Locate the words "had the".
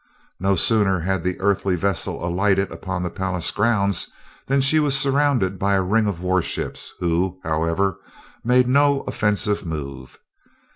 1.01-1.39